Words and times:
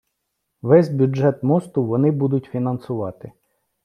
Весь 0.61 0.89
бюджет 0.89 1.43
мосту 1.43 1.85
вони 1.85 2.11
будуть 2.11 2.45
фінансувати. 2.51 3.31